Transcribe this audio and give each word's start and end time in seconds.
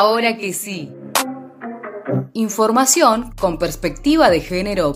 Ahora 0.00 0.36
que 0.36 0.52
sí. 0.52 0.92
Información 2.32 3.32
con 3.32 3.58
perspectiva 3.58 4.30
de 4.30 4.40
género 4.40 4.94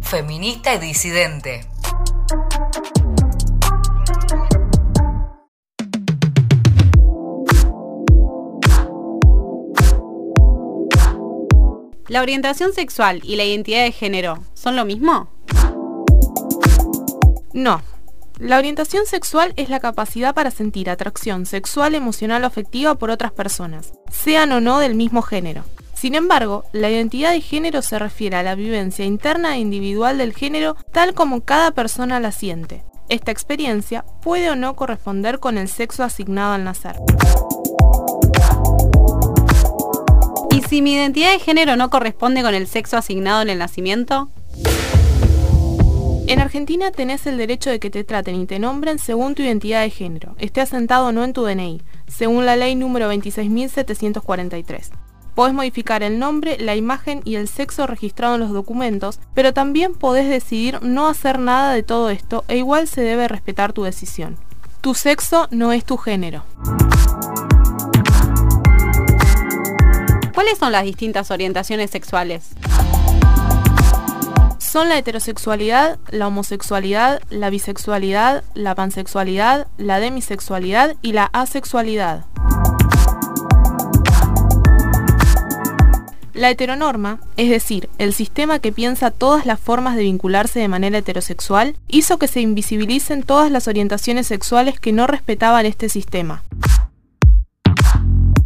feminista 0.00 0.76
y 0.76 0.78
disidente. 0.78 1.66
¿La 12.06 12.22
orientación 12.22 12.72
sexual 12.72 13.22
y 13.24 13.34
la 13.34 13.42
identidad 13.42 13.82
de 13.82 13.90
género 13.90 14.44
son 14.54 14.76
lo 14.76 14.84
mismo? 14.84 15.28
No. 17.54 17.82
La 18.40 18.56
orientación 18.56 19.04
sexual 19.04 19.52
es 19.56 19.68
la 19.68 19.80
capacidad 19.80 20.34
para 20.34 20.50
sentir 20.50 20.88
atracción 20.88 21.44
sexual, 21.44 21.94
emocional 21.94 22.42
o 22.42 22.46
afectiva 22.46 22.94
por 22.94 23.10
otras 23.10 23.32
personas, 23.32 23.92
sean 24.10 24.50
o 24.52 24.62
no 24.62 24.78
del 24.78 24.94
mismo 24.94 25.20
género. 25.20 25.62
Sin 25.94 26.14
embargo, 26.14 26.64
la 26.72 26.88
identidad 26.88 27.32
de 27.32 27.42
género 27.42 27.82
se 27.82 27.98
refiere 27.98 28.36
a 28.36 28.42
la 28.42 28.54
vivencia 28.54 29.04
interna 29.04 29.56
e 29.56 29.60
individual 29.60 30.16
del 30.16 30.32
género 30.32 30.74
tal 30.90 31.12
como 31.12 31.42
cada 31.42 31.72
persona 31.72 32.18
la 32.18 32.32
siente. 32.32 32.82
Esta 33.10 33.30
experiencia 33.30 34.06
puede 34.22 34.48
o 34.48 34.56
no 34.56 34.74
corresponder 34.74 35.38
con 35.38 35.58
el 35.58 35.68
sexo 35.68 36.02
asignado 36.02 36.54
al 36.54 36.64
nacer. 36.64 36.96
¿Y 40.50 40.62
si 40.62 40.80
mi 40.80 40.94
identidad 40.94 41.32
de 41.32 41.40
género 41.40 41.76
no 41.76 41.90
corresponde 41.90 42.40
con 42.40 42.54
el 42.54 42.66
sexo 42.66 42.96
asignado 42.96 43.42
en 43.42 43.50
el 43.50 43.58
nacimiento? 43.58 44.30
En 46.30 46.38
Argentina 46.38 46.92
tenés 46.92 47.26
el 47.26 47.38
derecho 47.38 47.70
de 47.70 47.80
que 47.80 47.90
te 47.90 48.04
traten 48.04 48.36
y 48.36 48.46
te 48.46 48.60
nombren 48.60 49.00
según 49.00 49.34
tu 49.34 49.42
identidad 49.42 49.82
de 49.82 49.90
género, 49.90 50.36
esté 50.38 50.60
asentado 50.60 51.08
o 51.08 51.12
no 51.12 51.24
en 51.24 51.32
tu 51.32 51.44
DNI, 51.44 51.82
según 52.06 52.46
la 52.46 52.54
ley 52.54 52.76
número 52.76 53.12
26.743. 53.12 54.90
Podés 55.34 55.54
modificar 55.54 56.04
el 56.04 56.20
nombre, 56.20 56.56
la 56.60 56.76
imagen 56.76 57.20
y 57.24 57.34
el 57.34 57.48
sexo 57.48 57.88
registrado 57.88 58.36
en 58.36 58.42
los 58.42 58.52
documentos, 58.52 59.18
pero 59.34 59.52
también 59.52 59.94
podés 59.94 60.28
decidir 60.28 60.80
no 60.82 61.08
hacer 61.08 61.40
nada 61.40 61.74
de 61.74 61.82
todo 61.82 62.10
esto 62.10 62.44
e 62.46 62.58
igual 62.58 62.86
se 62.86 63.00
debe 63.00 63.26
respetar 63.26 63.72
tu 63.72 63.82
decisión. 63.82 64.36
Tu 64.82 64.94
sexo 64.94 65.48
no 65.50 65.72
es 65.72 65.84
tu 65.84 65.96
género. 65.96 66.44
¿Cuáles 70.32 70.58
son 70.58 70.70
las 70.70 70.84
distintas 70.84 71.32
orientaciones 71.32 71.90
sexuales? 71.90 72.50
Son 74.70 74.88
la 74.88 74.98
heterosexualidad, 74.98 75.98
la 76.10 76.28
homosexualidad, 76.28 77.20
la 77.28 77.50
bisexualidad, 77.50 78.44
la 78.54 78.76
pansexualidad, 78.76 79.66
la 79.78 79.98
demisexualidad 79.98 80.94
y 81.02 81.10
la 81.10 81.24
asexualidad. 81.24 82.24
La 86.34 86.50
heteronorma, 86.50 87.18
es 87.36 87.50
decir, 87.50 87.88
el 87.98 88.14
sistema 88.14 88.60
que 88.60 88.70
piensa 88.70 89.10
todas 89.10 89.44
las 89.44 89.58
formas 89.58 89.96
de 89.96 90.04
vincularse 90.04 90.60
de 90.60 90.68
manera 90.68 90.98
heterosexual, 90.98 91.74
hizo 91.88 92.20
que 92.20 92.28
se 92.28 92.40
invisibilicen 92.40 93.24
todas 93.24 93.50
las 93.50 93.66
orientaciones 93.66 94.28
sexuales 94.28 94.78
que 94.78 94.92
no 94.92 95.08
respetaban 95.08 95.66
este 95.66 95.88
sistema. 95.88 96.44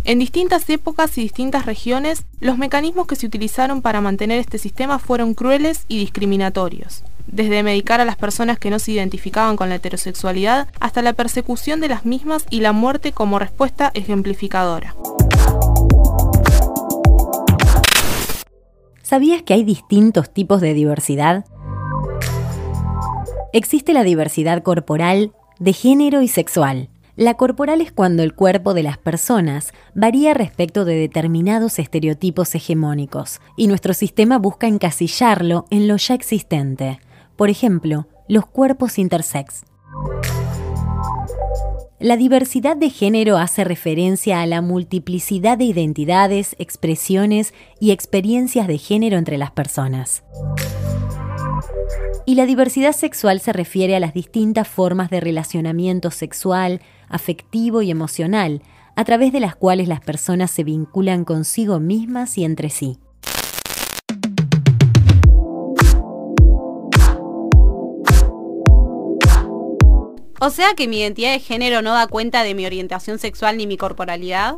En 0.06 0.18
distintas 0.18 0.68
épocas 0.68 1.16
y 1.16 1.22
distintas 1.22 1.64
regiones, 1.64 2.26
los 2.38 2.58
mecanismos 2.58 3.06
que 3.06 3.16
se 3.16 3.24
utilizaron 3.24 3.80
para 3.80 4.02
mantener 4.02 4.38
este 4.38 4.58
sistema 4.58 4.98
fueron 4.98 5.32
crueles 5.32 5.86
y 5.88 5.98
discriminatorios, 5.98 7.04
desde 7.26 7.62
medicar 7.62 8.02
a 8.02 8.04
las 8.04 8.16
personas 8.16 8.58
que 8.58 8.68
no 8.68 8.78
se 8.78 8.92
identificaban 8.92 9.56
con 9.56 9.70
la 9.70 9.76
heterosexualidad 9.76 10.68
hasta 10.78 11.00
la 11.00 11.14
persecución 11.14 11.80
de 11.80 11.88
las 11.88 12.04
mismas 12.04 12.44
y 12.50 12.60
la 12.60 12.72
muerte 12.72 13.12
como 13.12 13.38
respuesta 13.38 13.92
ejemplificadora. 13.94 14.94
¿Sabías 19.02 19.42
que 19.42 19.54
hay 19.54 19.64
distintos 19.64 20.30
tipos 20.30 20.60
de 20.60 20.74
diversidad? 20.74 21.46
Existe 23.54 23.94
la 23.94 24.02
diversidad 24.02 24.62
corporal, 24.62 25.32
de 25.58 25.72
género 25.72 26.20
y 26.20 26.28
sexual. 26.28 26.90
La 27.16 27.34
corporal 27.34 27.80
es 27.80 27.92
cuando 27.92 28.24
el 28.24 28.34
cuerpo 28.34 28.74
de 28.74 28.82
las 28.82 28.98
personas 28.98 29.72
varía 29.94 30.34
respecto 30.34 30.84
de 30.84 30.96
determinados 30.96 31.78
estereotipos 31.78 32.52
hegemónicos, 32.56 33.40
y 33.56 33.68
nuestro 33.68 33.94
sistema 33.94 34.38
busca 34.38 34.66
encasillarlo 34.66 35.66
en 35.70 35.86
lo 35.86 35.96
ya 35.96 36.14
existente. 36.14 36.98
Por 37.36 37.50
ejemplo, 37.50 38.08
los 38.26 38.46
cuerpos 38.46 38.98
intersex. 38.98 39.62
La 42.00 42.16
diversidad 42.16 42.76
de 42.76 42.90
género 42.90 43.38
hace 43.38 43.62
referencia 43.62 44.40
a 44.40 44.46
la 44.46 44.60
multiplicidad 44.60 45.56
de 45.56 45.64
identidades, 45.64 46.56
expresiones 46.58 47.54
y 47.78 47.92
experiencias 47.92 48.66
de 48.66 48.78
género 48.78 49.18
entre 49.18 49.38
las 49.38 49.52
personas. 49.52 50.24
Y 52.26 52.36
la 52.36 52.46
diversidad 52.46 52.92
sexual 52.92 53.40
se 53.40 53.52
refiere 53.52 53.94
a 53.94 54.00
las 54.00 54.14
distintas 54.14 54.66
formas 54.66 55.10
de 55.10 55.20
relacionamiento 55.20 56.10
sexual, 56.10 56.80
afectivo 57.14 57.80
y 57.80 57.90
emocional, 57.92 58.60
a 58.96 59.04
través 59.04 59.32
de 59.32 59.38
las 59.40 59.54
cuales 59.54 59.86
las 59.86 60.00
personas 60.00 60.50
se 60.50 60.64
vinculan 60.64 61.24
consigo 61.24 61.78
mismas 61.78 62.36
y 62.36 62.44
entre 62.44 62.70
sí. 62.70 62.98
O 70.40 70.50
sea 70.50 70.74
que 70.74 70.88
mi 70.88 70.98
identidad 70.98 71.32
de 71.32 71.38
género 71.38 71.80
no 71.82 71.94
da 71.94 72.06
cuenta 72.06 72.42
de 72.42 72.54
mi 72.54 72.66
orientación 72.66 73.18
sexual 73.18 73.56
ni 73.56 73.66
mi 73.66 73.76
corporalidad. 73.76 74.56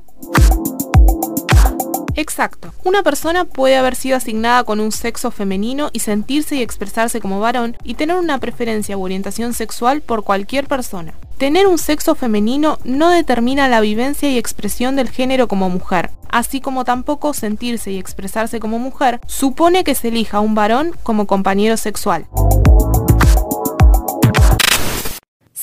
Exacto. 2.15 2.73
Una 2.83 3.03
persona 3.03 3.45
puede 3.45 3.77
haber 3.77 3.95
sido 3.95 4.17
asignada 4.17 4.65
con 4.65 4.81
un 4.81 4.91
sexo 4.91 5.31
femenino 5.31 5.91
y 5.93 6.01
sentirse 6.01 6.57
y 6.57 6.63
expresarse 6.63 7.21
como 7.21 7.39
varón 7.39 7.77
y 7.85 7.95
tener 7.95 8.17
una 8.17 8.39
preferencia 8.39 8.97
u 8.97 9.05
orientación 9.05 9.53
sexual 9.53 10.01
por 10.01 10.25
cualquier 10.25 10.67
persona. 10.67 11.13
Tener 11.39 11.67
un 11.67 11.77
sexo 11.77 12.15
femenino 12.15 12.79
no 12.85 13.11
determina 13.11 13.69
la 13.69 13.83
vivencia 13.83 14.31
y 14.31 14.39
expresión 14.39 14.97
del 14.97 15.11
género 15.11 15.49
como 15.49 15.69
mujer, 15.69 16.11
así 16.31 16.63
como 16.63 16.87
tampoco 16.87 17.35
sentirse 17.35 17.93
y 17.93 17.99
expresarse 17.99 18.59
como 18.59 18.79
mujer 18.79 19.21
supone 19.27 19.85
que 19.85 19.95
se 19.95 20.09
elija 20.09 20.39
a 20.39 20.41
un 20.41 20.55
varón 20.55 20.93
como 21.03 21.27
compañero 21.27 21.77
sexual. 21.77 22.27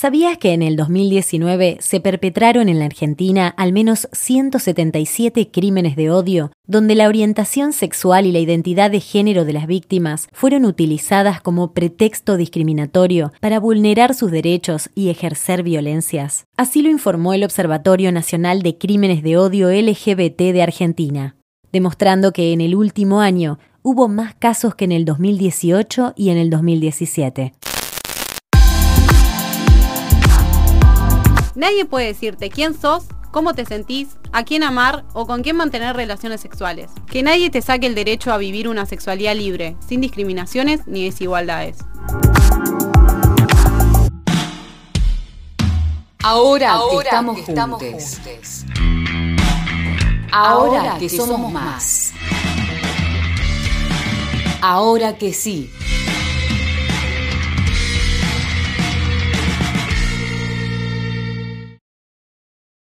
¿Sabías 0.04 0.36
que 0.36 0.52
en 0.52 0.60
el 0.60 0.76
2019 0.76 1.78
se 1.80 1.98
perpetraron 1.98 2.68
en 2.68 2.78
la 2.78 2.84
Argentina 2.84 3.48
al 3.56 3.72
menos 3.72 4.06
177 4.12 5.50
crímenes 5.50 5.96
de 5.96 6.10
odio, 6.10 6.52
donde 6.66 6.94
la 6.94 7.08
orientación 7.08 7.72
sexual 7.72 8.26
y 8.26 8.32
la 8.32 8.38
identidad 8.38 8.90
de 8.90 9.00
género 9.00 9.46
de 9.46 9.54
las 9.54 9.66
víctimas 9.66 10.28
fueron 10.30 10.66
utilizadas 10.66 11.40
como 11.40 11.72
pretexto 11.72 12.36
discriminatorio 12.36 13.32
para 13.40 13.58
vulnerar 13.58 14.12
sus 14.12 14.30
derechos 14.30 14.90
y 14.94 15.08
ejercer 15.08 15.62
violencias? 15.62 16.44
Así 16.54 16.82
lo 16.82 16.90
informó 16.90 17.32
el 17.32 17.42
Observatorio 17.42 18.12
Nacional 18.12 18.60
de 18.60 18.76
Crímenes 18.76 19.22
de 19.22 19.38
Odio 19.38 19.70
LGBT 19.70 20.36
de 20.52 20.62
Argentina, 20.62 21.36
demostrando 21.72 22.34
que 22.34 22.52
en 22.52 22.60
el 22.60 22.74
último 22.74 23.22
año 23.22 23.58
hubo 23.80 24.08
más 24.08 24.34
casos 24.34 24.74
que 24.74 24.84
en 24.84 24.92
el 24.92 25.06
2018 25.06 26.12
y 26.14 26.28
en 26.28 26.36
el 26.36 26.50
2017. 26.50 27.54
Nadie 31.54 31.84
puede 31.84 32.06
decirte 32.06 32.50
quién 32.50 32.78
sos, 32.78 33.04
cómo 33.30 33.54
te 33.54 33.64
sentís, 33.64 34.16
a 34.32 34.42
quién 34.42 34.64
amar 34.64 35.04
o 35.12 35.24
con 35.24 35.42
quién 35.42 35.54
mantener 35.56 35.94
relaciones 35.94 36.40
sexuales. 36.40 36.90
Que 37.06 37.22
nadie 37.22 37.48
te 37.48 37.62
saque 37.62 37.86
el 37.86 37.94
derecho 37.94 38.32
a 38.32 38.38
vivir 38.38 38.68
una 38.68 38.86
sexualidad 38.86 39.36
libre, 39.36 39.76
sin 39.86 40.00
discriminaciones 40.00 40.86
ni 40.86 41.04
desigualdades. 41.04 41.78
Ahora, 46.24 46.78
que 46.90 46.96
estamos, 46.96 47.40
juntos. 47.40 48.18
Ahora, 50.32 50.96
que 50.98 51.08
somos 51.08 51.52
más. 51.52 52.12
Ahora 54.60 55.16
que 55.18 55.32
sí. 55.32 55.70